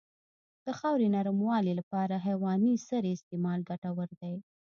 د 0.65 0.67
خاورې 0.79 1.07
نرموالې 1.15 1.73
لپاره 1.79 2.05
د 2.19 2.21
حیواني 2.25 2.73
سرې 2.87 3.09
استعمال 3.13 3.59
ګټور 3.69 4.09
دی. 4.21 4.35